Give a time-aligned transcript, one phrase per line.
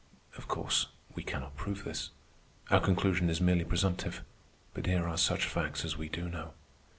[0.35, 2.09] Of course, we cannot prove this.
[2.71, 4.23] Our conclusion is merely presumptive.
[4.73, 6.55] But here are such facts as we do know.